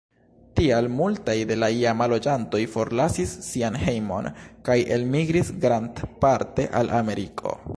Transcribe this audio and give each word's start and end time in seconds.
Tial 0.59 0.87
multaj 0.99 1.35
de 1.51 1.57
la 1.63 1.67
iama 1.81 2.07
loĝantoj 2.13 2.61
forlasis 2.75 3.35
sian 3.49 3.77
hejmon 3.83 4.31
kaj 4.71 4.79
elmigris 4.97 5.53
grandparte 5.67 6.67
al 6.81 6.95
Ameriko. 7.03 7.55